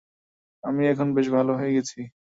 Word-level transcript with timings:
আমি 0.63 0.83
এখন 0.87 1.07
বেশ 1.15 1.27
ভাল 1.35 1.47
হয়ে 1.51 1.75
গেছি। 1.77 1.99